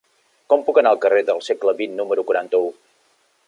Com 0.53 0.63
puc 0.69 0.79
anar 0.81 0.93
al 0.93 1.01
carrer 1.03 1.21
del 1.29 1.43
Segle 1.49 1.77
XX 1.77 1.95
número 2.01 2.27
quaranta-u? 2.31 2.77